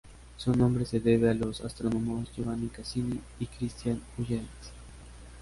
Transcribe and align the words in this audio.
Su 0.35 0.55
nombre 0.55 0.83
se 0.85 0.99
debe 0.99 1.29
a 1.29 1.35
los 1.35 1.61
astrónomos 1.61 2.31
Giovanni 2.35 2.69
Cassini 2.69 3.19
y 3.39 3.45
Christiaan 3.45 4.01
Huygens. 4.17 4.49